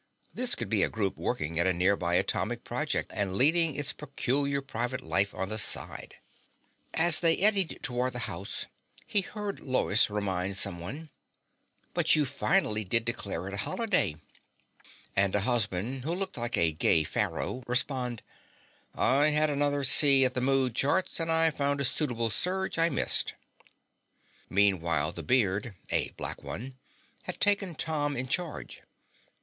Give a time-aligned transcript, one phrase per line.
[0.33, 4.59] This could be a group working at a nearby atomic project and leading its peculiar
[4.59, 6.15] private life on the side.
[6.95, 8.65] As they eddied toward the house
[9.05, 11.11] he heard Lois remind someone,
[11.93, 14.15] "But you finally did declare it a holiday,"
[15.15, 18.23] and a husband who looked like a gay pharaoh respond,
[18.95, 22.93] "I had another see at the mood charts and I found a subtle surge I'd
[22.93, 23.35] missed."
[24.49, 26.79] Meanwhile the beard (a black one)
[27.25, 28.81] had taken Tom in charge.